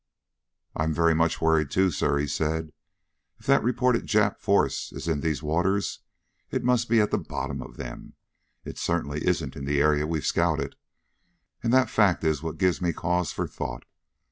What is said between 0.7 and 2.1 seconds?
"I'm very much worried, too,